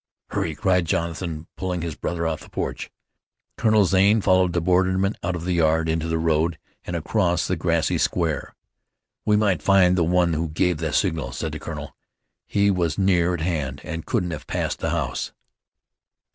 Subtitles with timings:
[0.31, 2.89] "Hurry," cried Jonathan, pulling his brother off the porch.
[3.55, 7.55] Colonel Zane followed the borderman out of the yard, into the road, and across the
[7.55, 8.55] grassy square.
[9.25, 11.95] "We might find the one who gave the signal," said the colonel.
[12.47, 15.33] "He was near at hand, and couldn't have passed the house."